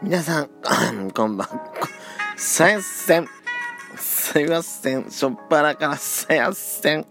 [0.00, 0.50] 皆さん、
[1.12, 1.48] こんばん、
[2.36, 3.28] さやせん。
[3.96, 5.10] すいません。
[5.10, 7.04] しょっぱなからさやせん。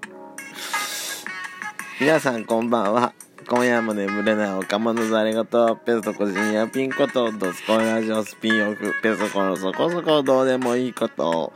[1.99, 3.13] 皆さん、こんばんは。
[3.45, 5.75] 今夜も眠れない岡本のありがと。
[5.75, 8.93] ペソコ深夜ピンことドスコイラジオスピンオフ。
[9.03, 11.53] ペソコのそこそこどうでもいいことを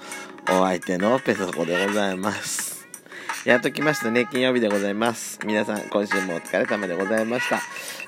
[0.49, 2.89] お相手のペソコでございます。
[3.45, 4.27] やっと来ましたね。
[4.29, 5.39] 金曜日でございます。
[5.45, 7.61] 皆さん、今週もお疲れ様でございました。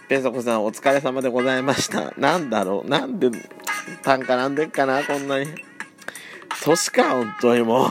[0.09, 2.13] ペソコさん、お疲れ様でございました。
[2.17, 2.89] なんだろう？
[2.89, 3.31] なんで、
[4.03, 5.03] パン絡んでっかな？
[5.03, 5.47] こんなに。
[6.63, 7.89] 年か、本当にもう。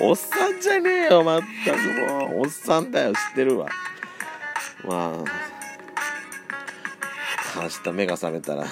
[0.00, 1.78] おっさんじゃねえよ、まったく
[2.10, 2.40] もう。
[2.44, 3.68] おっさんだよ、知ってるわ。
[4.84, 5.12] ま
[7.56, 8.70] あ、明日目が覚めたら、ね、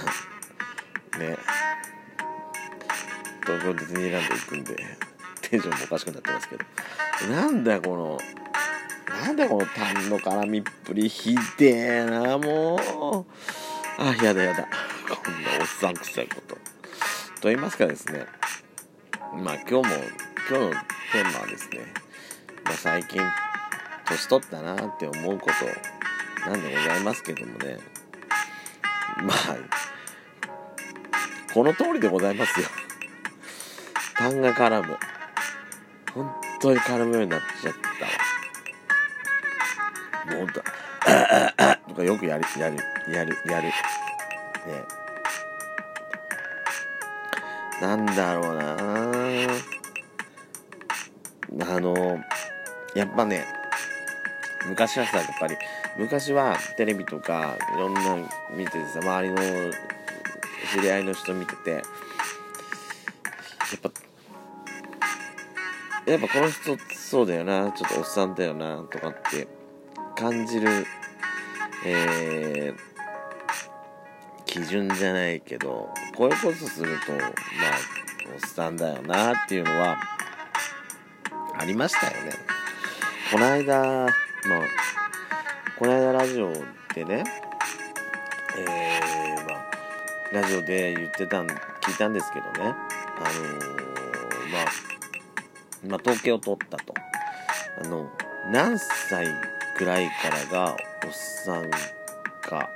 [3.42, 4.76] 東京ディズニーランド行くんで、
[5.42, 6.64] テンションもおかしくなってますけど。
[7.28, 8.18] なんだよ、この、
[9.20, 11.08] なんだこのタンの絡みっぷり。
[11.08, 12.80] ひでえなもう。
[13.98, 14.66] あやだやだ。
[15.08, 16.54] こんなおっさんくさいこと。
[16.54, 18.24] と言いますかですね。
[19.44, 21.80] まあ今日も今日のテーマはですね、
[22.64, 23.20] まあ、最近
[24.08, 25.50] 年取ったなって思うこ
[26.44, 27.78] となんでございますけどもね。
[29.22, 29.56] まあ
[31.52, 32.66] この通りでございますよ。
[34.16, 34.96] タンが絡む。
[36.14, 36.30] 本
[36.60, 38.19] 当に絡むようになっちゃったわ。
[40.36, 40.60] ほんと、
[41.88, 42.76] とかよくやる、やる、
[43.12, 43.68] やる、やる。
[43.68, 43.72] ね
[47.80, 48.76] なんだろうな
[51.62, 52.20] あの、
[52.94, 53.46] やっぱね、
[54.68, 55.56] 昔はさ、やっぱり、
[55.96, 58.16] 昔はテレビとかいろんな
[58.54, 59.40] 見ててさ、周りの
[60.72, 61.82] 知り合いの人見てて、やっ
[63.80, 63.90] ぱ、
[66.06, 69.48] やっぱこの人そうだよな、ちょっとおっさんだよな、とかって
[70.20, 70.86] 感じる、
[71.86, 77.30] えー、基準じゃないけど、こういうことすると、まあ、
[78.34, 79.96] おっさんだよなっていうのは、
[81.58, 82.32] ありましたよね。
[83.32, 84.10] この間、まあ、
[85.78, 86.52] この間ラジオ
[86.94, 87.24] でね、
[88.58, 92.74] えー、まあ、ラジオで言ってたん、聞いたんですけどね、
[93.16, 94.66] あのー、まあ、
[95.88, 96.92] まあ、統計を取ったと。
[97.82, 98.10] あの、
[98.52, 99.26] 何歳
[99.80, 100.76] くらいからが
[101.06, 101.70] おっさん
[102.42, 102.68] か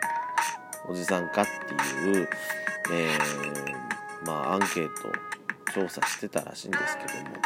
[0.88, 1.74] おじさんかって
[2.08, 2.28] いう、
[2.90, 5.12] えー、まあアンケート
[5.74, 7.36] 調査してたらしいんですけども、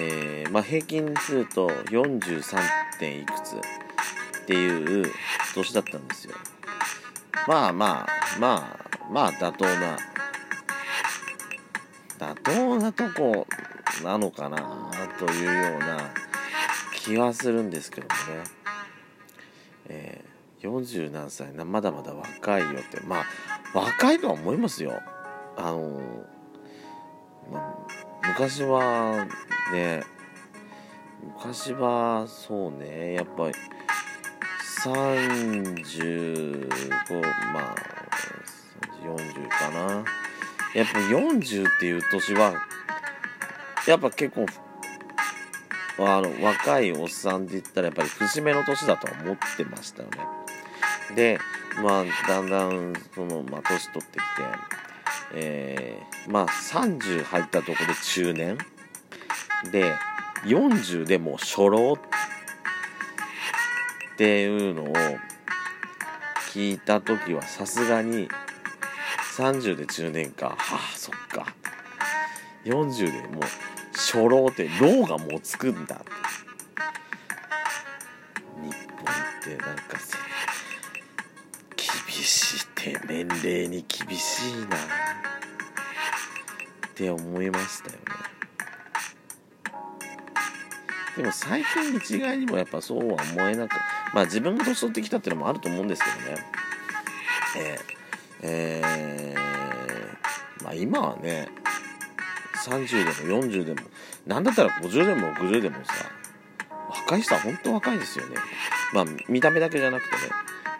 [0.00, 2.58] えー、まあ平均すると 43.
[2.98, 3.58] 点いくつっ
[4.46, 5.12] ていう
[5.54, 6.34] 年だったんですよ
[7.46, 9.96] まあまあまあまあ妥当な
[12.18, 13.46] 妥当なとこ
[14.02, 16.23] なのかなというような
[17.04, 18.20] 気はするんですけどもね、
[19.88, 23.00] えー、40何歳なまだまだ若いよって。
[23.06, 23.26] まあ
[23.78, 25.02] 若いとは思いますよ。
[25.56, 26.00] あの
[27.52, 27.74] まあ、
[28.26, 29.26] 昔は
[29.72, 30.02] ね
[31.22, 33.54] 昔はそうねやっぱり
[34.82, 36.70] 35
[37.52, 37.74] まあ
[39.04, 40.04] 40かな。
[40.74, 42.54] やっぱ40っていう年は
[43.86, 44.46] やっぱ結構
[45.98, 50.18] あの若いおっさんって言ったらやっぱり節目の年だとは思ってましたよね。
[51.14, 51.38] で
[51.82, 54.74] まあだんだんその、まあ、年取ってきて
[55.36, 58.58] えー、まあ30入ったとこで中年。
[59.70, 59.94] で
[60.44, 61.98] 40でもう初老っ
[64.16, 64.94] ていうのを
[66.52, 68.28] 聞いた時はさすがに
[69.36, 70.50] 30で中年か。
[70.50, 71.46] はあそっか。
[72.64, 73.42] 40でもう
[73.94, 76.04] 初老って老がもうつくんだ
[78.56, 78.74] 日本っ
[79.42, 79.98] てなんか
[81.76, 84.76] 厳しいって年齢に厳しいな。
[86.94, 88.04] って思いましたよね。
[91.16, 93.72] でも最近一概にもやっぱそうは思えなく
[94.12, 96.44] まあ自分が年取ってきたっていうのもあると思うんですけどね。
[97.56, 97.80] えー、
[98.42, 101.48] えー、まあ今はね
[102.70, 103.88] 30でも40でも
[104.26, 105.92] 何だったら50でも60でもさ
[106.88, 108.36] 若い人は本当若いですよね。
[108.92, 110.22] まあ見た目だけじゃなくてね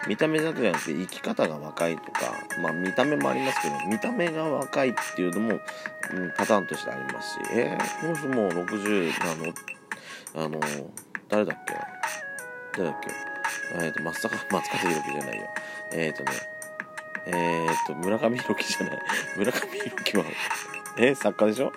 [0.06, 2.32] 見た目だけじゃなくて生き方が若いとか
[2.62, 5.60] まあ見た目もありますけど見た目が若いっていうのも、うん、
[6.36, 7.40] パターンとしてありますし。
[7.52, 9.54] えー、この人もう60なの
[10.37, 10.60] あの
[11.28, 11.75] 誰だっけ？
[12.78, 13.10] 誰だっけ？
[13.75, 15.54] えっ、ー、と松坂 松方弘樹じゃないよ。
[15.92, 16.30] えっ、ー、とね
[17.26, 19.02] えっ、ー、と村上弘樹じゃない。
[19.37, 20.25] 村上弘樹は
[20.96, 21.73] え作家でしょ？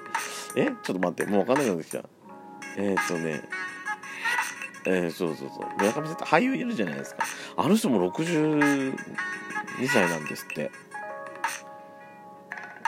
[0.55, 2.03] えちょっと待ってもう分かんなくなってきた。
[2.77, 3.41] えー、っとね
[4.85, 5.67] えー、そうそうそう。
[5.77, 7.25] 村上さんって俳優いるじゃないですか。
[7.57, 8.95] あの人も62
[9.87, 10.71] 歳なんですって。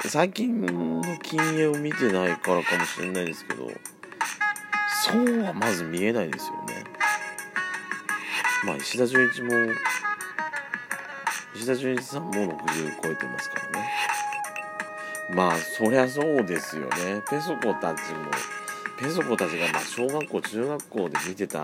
[0.06, 3.70] 最近の禁煙を見てないからかもしれないですけど
[5.04, 6.86] そうはまず見えないですよね。
[8.66, 9.52] まあ石田純一も
[11.54, 13.90] 石田純一さんも60超えてますからね。
[15.34, 17.22] まあそりゃそうですよね。
[17.30, 18.32] ペソコたちも
[19.00, 21.60] ペソコたちがまあ小学校中学校で見てた。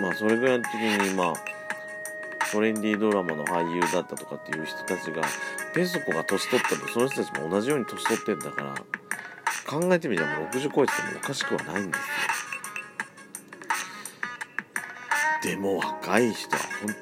[0.00, 1.34] まあそれぐらいの時にまあ
[2.50, 5.22] トレンディードラマの俳優だったとかっていう人たちが
[5.74, 8.74] ペソコが年取ってもその人たちも同じように年取ってんだから
[9.66, 11.98] 考えてみればもう60超えててもおかしくはないんで
[15.42, 15.54] すよ。
[15.54, 16.94] でも若い人は本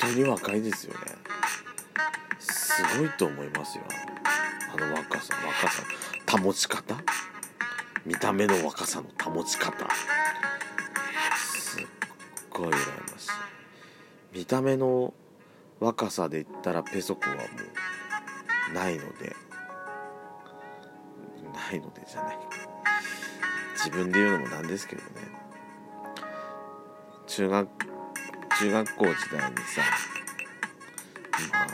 [0.00, 1.27] 当に若いですよね。
[2.78, 3.82] すごいと思いますよ。
[4.72, 5.82] あの若さ若さ
[6.40, 6.94] 保ち方？
[8.06, 9.72] 見た目の若さの保ち方。
[11.36, 11.86] すっ
[12.50, 13.30] ごい羨ましい。
[14.32, 15.12] 見た目の
[15.80, 17.42] 若さで言ったらペソコはも
[18.70, 19.34] うないので。
[21.52, 22.38] ないのでじゃない。
[23.74, 25.08] 自分で言うのもなんですけどね。
[27.26, 27.68] 中学
[28.60, 29.82] 中学校時代にさ
[31.52, 31.66] まあ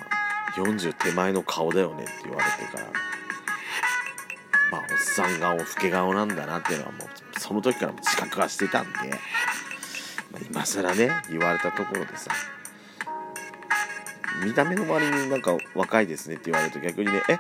[0.56, 2.87] 40手前の顔だよねって言われてから
[4.71, 8.91] まあおっさん顔老け顔なんだなっていうのはもうその時からも自覚はしてたんで、
[10.33, 12.31] まあ、今更ね言われたところでさ
[14.43, 17.39] 見た目の割になんか若いですねって言われると逆にね、え、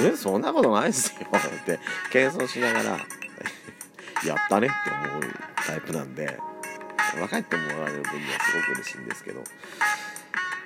[0.00, 1.78] え、え、そんなことないですよって
[2.10, 2.90] 謙遜しながら
[4.26, 4.76] やったねって
[5.10, 5.22] 思う
[5.66, 6.38] タイプなんで、
[7.20, 9.44] 若いって思われる分にはすごく嬉しいんですけど、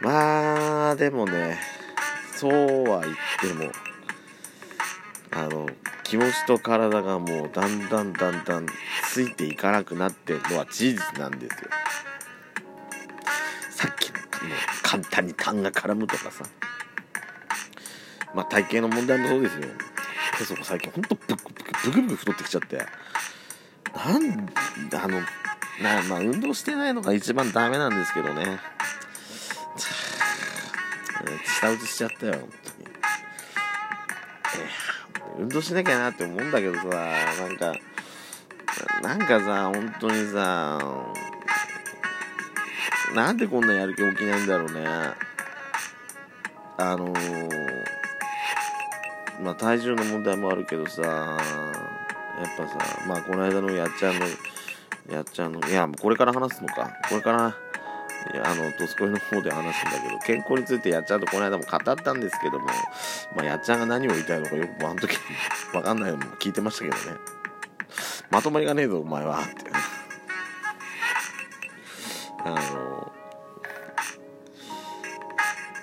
[0.00, 1.58] まあ、でもね、
[2.36, 3.72] そうは言っても、
[5.32, 5.68] あの、
[6.04, 8.66] 気持ちと体がもうだんだんだんだん
[9.10, 11.70] ついていかなくなってるのは事実なんですよ。
[13.70, 14.16] さっきの
[14.82, 16.44] 簡単に痰が絡むとかさ。
[18.34, 19.62] まあ体型の問題もそうですよ。
[20.38, 21.52] ペソコ最近ほんとブクブク
[21.86, 22.76] ブクブク太ってきちゃって。
[23.96, 24.52] なん
[24.94, 25.20] あの
[25.82, 28.60] なまあ運動してないのが一番ダメなんですけどね。
[31.66, 32.48] 下打ちしちゃったよ本当に、
[34.56, 37.74] えー、運動しなきゃなって思うんだけどさなんか
[39.02, 40.78] なんかさ本当にさ
[43.14, 44.84] なんでこんなやる気起きないんだろうね。
[46.78, 47.50] あのー、
[49.42, 51.38] まあ体重の問題もあるけどさ、やっ
[52.58, 52.76] ぱさ、
[53.06, 54.26] まあこの間のやっちゃんの、
[55.10, 56.90] やっちゃんの、いや、これから話すのか。
[57.08, 57.56] これから、
[58.44, 62.66] あの、ドスコイの方で話すんだけど、健康についてやっちゃんとこの間も語ったんですけども、
[63.34, 65.16] まあやっちゃんが何を言いたいのかよくあの時
[65.72, 67.18] わかんないのも聞いてましたけどね。
[68.30, 69.40] まとまりがねえぞ、お前は。
[69.40, 69.70] って。
[72.46, 73.12] あの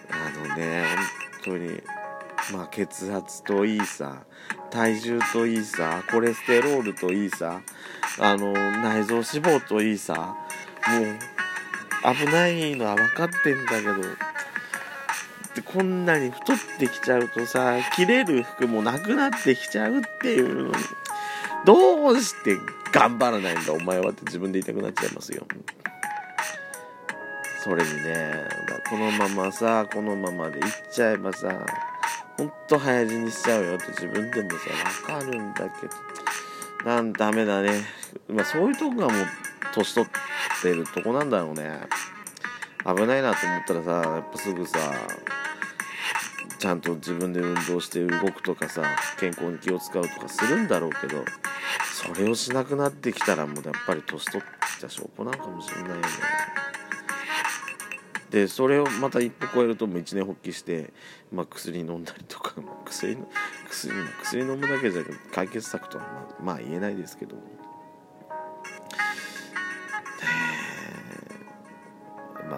[0.09, 0.85] あのね
[1.43, 1.81] 本当に
[2.53, 4.23] まあ血圧といいさ
[4.71, 7.61] 体重といいさコレステロールといいさ
[8.19, 10.35] あの内臓脂肪といいさ
[10.87, 11.32] もう
[12.03, 13.95] 危ないのは分かってんだけど。
[15.55, 20.73] でこんなに太ってきちゃうとさ着れる服もなくなってきちゃうっていうのに。
[21.65, 22.57] どうして
[22.91, 25.45] 頑張らないんだお前はって自分で言いたくなっちゃいますよ。
[27.63, 28.33] それにね
[28.89, 31.65] このままさこのままでいっちゃえばさ
[32.37, 34.57] ほんと早死にしちゃうよって自分でもさ
[35.05, 36.89] 分かるんだけど。
[36.89, 37.81] なんダメだね。
[38.27, 39.27] まあそういうとこがもう
[39.73, 40.19] 年取って
[40.71, 41.79] るとこなんだろうね。
[42.85, 44.77] 危ないなと思ったらさやっぱすぐさ
[46.59, 48.83] ちゃんと自分で運動して動くとかさ
[49.19, 51.23] 健康に気を使うとかするんだろうけど
[51.93, 56.03] それをしなくなってきたらもうやっぱり年取っちゃ証拠なんかもしれないよね。
[58.31, 60.91] でそれをまた一歩超えるともう一年発起して、
[61.31, 63.27] まあ、薬飲んだりとか、薬の
[63.69, 63.93] 薬
[64.23, 66.05] 薬飲むだけじゃ解決策とは、
[66.41, 67.35] まあ、言えないですけど、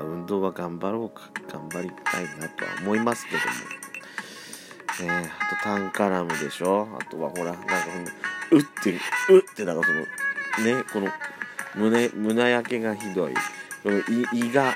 [0.06, 3.38] 運動は頑張ろうか頑張りたいなとは思いますけど
[5.08, 6.88] も、え、あとタンカラムでしょ？
[7.00, 7.64] あとはほらなんか
[8.52, 8.96] うってう
[9.40, 11.08] ってなんかそのねこの
[11.76, 13.34] 胸胸焼けがひどい。
[13.84, 14.00] この
[14.34, 14.74] 胃が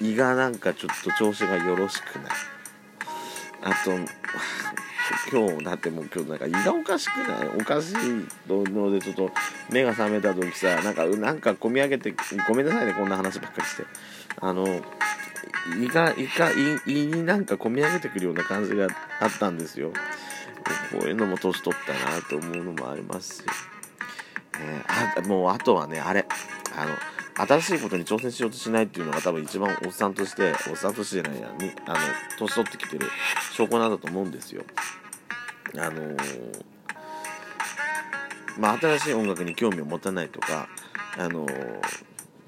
[0.00, 2.32] 胃がなんかちょっと調子がよろしくない。
[3.62, 3.90] あと
[5.30, 7.48] 今日だってもう今日なんか胃がおかしくない？
[7.60, 7.94] おかしい。
[8.48, 9.30] のでちょっと
[9.70, 12.14] 目が覚めた時さなんかなんか込み上げて
[12.48, 13.84] ごめんなさいねこんな話ばっかりして。
[14.40, 14.66] あの
[15.80, 18.86] 胃が胃が胃胃になんか込み上げてくるような感じが
[19.20, 19.92] あったんですよ。
[20.92, 23.44] こういうのも年取ったなと思うのもありますし、
[24.60, 24.82] え、
[25.18, 26.26] あもうあとはねあれ。
[26.76, 26.92] あの
[27.38, 31.96] 新しいことに挑戦しようとしないっていうのが多分一番おっさんとしておっさんとしてじゃないやにあの
[32.38, 33.06] 年取ってきてる
[33.52, 34.64] 証拠なんだと思うんですよ。
[35.78, 36.64] あのー、
[38.58, 40.68] まあ新しい音楽に興味を持たないとか
[41.18, 41.80] あのー、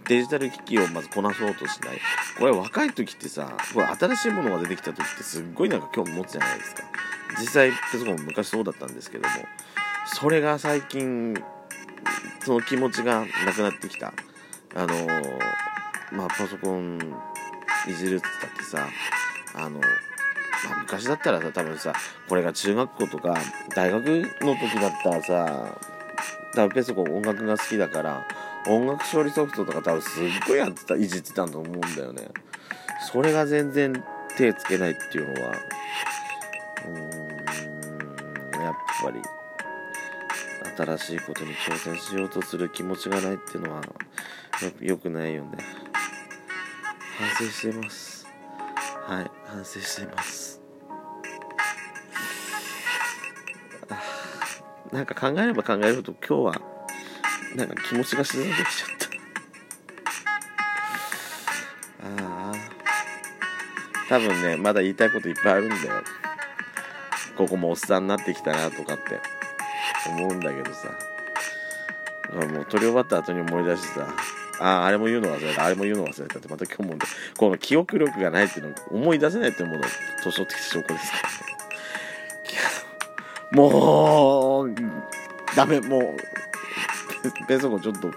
[0.07, 2.01] デジタル機器をまずこなそうとしない。
[2.39, 6.83] これ若い時ってさこれ新しいものが出てきた時ってすっごいなんか興味持つじゃないですか。
[7.39, 9.35] 実際ペソコンも昔そうだったんですけども
[10.07, 11.35] それが最近
[12.41, 14.13] その気持ちがなくなってきた。
[14.75, 15.41] あのー、
[16.13, 16.99] まあパソコン
[17.87, 18.89] いじるって言ったってさ
[19.55, 19.81] あの、
[20.67, 21.93] まあ、昔だったらさ多分さ
[22.29, 23.37] これが中学校とか
[23.75, 24.07] 大学
[24.41, 25.79] の時だったらさ
[26.55, 28.27] 多分ペソコ音楽が好きだから
[28.67, 32.29] 音楽処理ソフトとか多分すっごいやってたいじってたんと思うんだよね。
[33.13, 34.05] それが全然
[34.37, 35.53] 手つけないっていうのは
[36.87, 39.23] うーんやっぱり
[40.77, 43.83] 新しいことに挑戦しようとする気持ちがないっていうのは
[44.81, 45.59] よくないよね。
[47.19, 48.18] 反省してます。
[49.09, 50.61] はい反省しています。
[54.93, 56.61] なんか考えれば考えると今日は
[57.57, 59.09] なんか気持ちが沈んできちゃった。
[62.07, 62.55] ああ
[64.11, 66.03] 多分ねまだ言いたいこといっぱいあるんだよ。
[67.39, 69.21] ここもおっさんになってきたなとかって
[70.07, 70.91] 思うんだけどさ。
[72.35, 74.07] もう撮り終わった後に思い出してさ。
[74.61, 76.99] ああ、あれも言うの忘れた、あれも言うの忘れたって、また今日も、
[77.37, 79.83] この記憶力がないっていうのを思い出せないっていうものを
[80.25, 81.39] 年取ってきた証拠ですからね。
[83.53, 84.75] もう、
[85.57, 86.03] ダメ、もう、
[87.47, 88.11] ペソコちょっと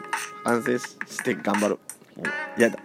[0.43, 1.79] 反省して頑張る。
[2.15, 2.23] も
[2.57, 2.77] う、やだ。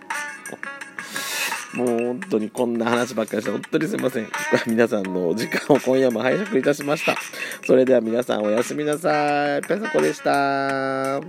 [1.75, 4.29] もう本当にこんな話ばっかりして本当にすいません。
[4.67, 7.17] 皆さんのお時間を今夜も拝借いたしました。
[7.67, 9.63] それでは皆さんおやすみなさい。
[9.63, 11.21] ペソコでした。